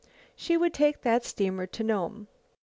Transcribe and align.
She 0.35 0.57
would 0.57 0.73
take 0.73 1.01
that 1.03 1.23
steamer 1.25 1.67
to 1.67 1.83
Nome. 1.83 2.25